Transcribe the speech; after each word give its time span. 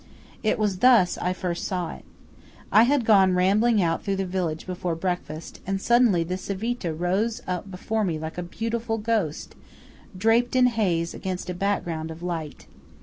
It 0.41 0.57
was 0.57 0.79
thus 0.79 1.19
I 1.19 1.31
first 1.31 1.63
saw 1.63 1.93
it. 1.93 2.03
I 2.71 2.85
had 2.89 3.05
gone 3.05 3.35
rambling 3.35 3.83
out 3.83 4.03
through 4.03 4.15
the 4.15 4.25
village 4.25 4.65
before 4.65 4.95
breakfast, 4.95 5.59
and 5.67 5.79
suddenly 5.79 6.23
the 6.23 6.37
Civita 6.37 6.91
rose 6.91 7.39
up 7.45 7.69
before 7.69 8.03
me 8.03 8.17
like 8.17 8.39
a 8.39 8.41
beautiful 8.41 8.97
ghost, 8.97 9.53
draped 10.17 10.55
in 10.55 10.65
haze 10.65 11.13
against 11.13 11.51
a 11.51 11.53
background 11.53 12.09
of 12.09 12.23
light. 12.23 12.65